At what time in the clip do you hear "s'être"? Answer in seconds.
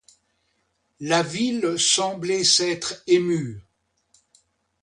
2.43-3.03